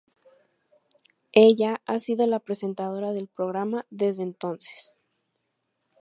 [1.33, 4.95] Ella ha sido la presentadora del programa desde entonces.